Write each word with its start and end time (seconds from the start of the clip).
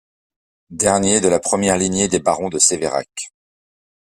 Dernier 0.71 1.19
de 1.21 1.27
la 1.27 1.39
première 1.39 1.77
lignée 1.77 2.07
des 2.07 2.17
barons 2.19 2.49
de 2.49 2.57
Sévérac. 2.57 3.31